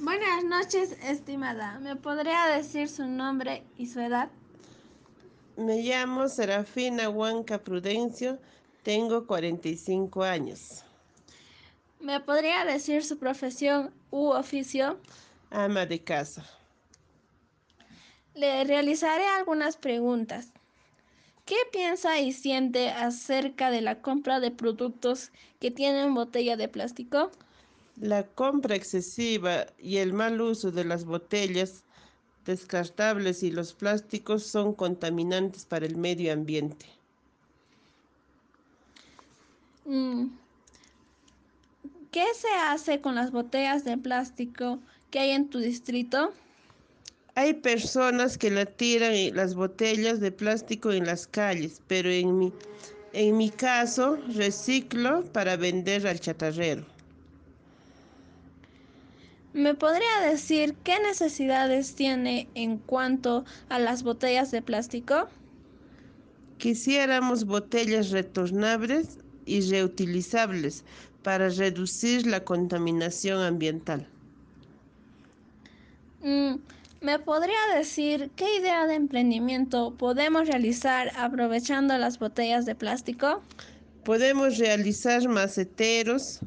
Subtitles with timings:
[0.00, 1.78] Buenas noches, estimada.
[1.80, 4.28] ¿Me podría decir su nombre y su edad?
[5.56, 8.38] Me llamo Serafina Huanca Prudencio,
[8.82, 10.84] tengo 45 años.
[12.00, 14.98] ¿Me podría decir su profesión u oficio?
[15.50, 16.44] Ama de casa.
[18.34, 20.52] Le realizaré algunas preguntas.
[21.44, 27.30] ¿Qué piensa y siente acerca de la compra de productos que tienen botella de plástico?
[28.00, 31.84] La compra excesiva y el mal uso de las botellas
[32.44, 36.86] descartables y los plásticos son contaminantes para el medio ambiente.
[39.84, 40.26] Mm.
[42.10, 44.78] ¿Qué se hace con las botellas de plástico
[45.10, 46.32] que hay en tu distrito?
[47.34, 52.52] Hay personas que la tiran las botellas de plástico en las calles, pero en mi,
[53.12, 56.93] en mi caso reciclo para vender al chatarrero.
[59.54, 65.28] ¿Me podría decir qué necesidades tiene en cuanto a las botellas de plástico?
[66.58, 70.82] Quisiéramos botellas retornables y reutilizables
[71.22, 74.08] para reducir la contaminación ambiental.
[76.20, 76.56] Mm,
[77.00, 83.40] ¿Me podría decir qué idea de emprendimiento podemos realizar aprovechando las botellas de plástico?
[84.04, 86.40] Podemos realizar maceteros,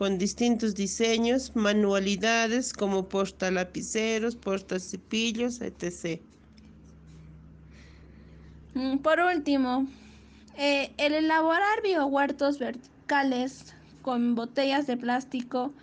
[0.00, 6.22] con distintos diseños, manualidades como portalapiceros, portacepillos, etc.
[8.72, 9.86] Mm, por último,
[10.56, 15.74] eh, el elaborar biohuertos verticales con botellas de plástico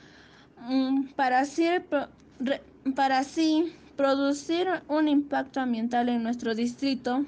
[0.67, 1.41] mm, para
[3.19, 7.23] así producir un impacto ambiental en nuestro distrito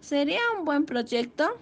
[0.00, 1.56] sería un buen proyecto.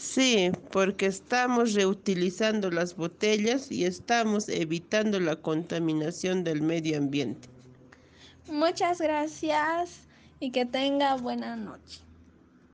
[0.00, 7.50] Sí, porque estamos reutilizando las botellas y estamos evitando la contaminación del medio ambiente.
[8.50, 10.08] Muchas gracias
[10.40, 12.00] y que tenga buena noche.